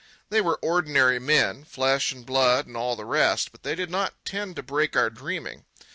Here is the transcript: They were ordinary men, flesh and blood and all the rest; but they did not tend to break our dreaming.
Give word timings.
They 0.29 0.41
were 0.41 0.57
ordinary 0.63 1.19
men, 1.19 1.63
flesh 1.63 2.11
and 2.11 2.25
blood 2.25 2.65
and 2.65 2.75
all 2.75 2.95
the 2.95 3.05
rest; 3.05 3.51
but 3.51 3.61
they 3.61 3.75
did 3.75 3.91
not 3.91 4.15
tend 4.25 4.55
to 4.55 4.63
break 4.63 4.95
our 4.97 5.11
dreaming. 5.11 5.65